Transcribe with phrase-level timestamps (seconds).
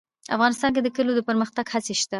[0.35, 2.09] افغانستان کې د کلیو د پرمختګ هڅې شته.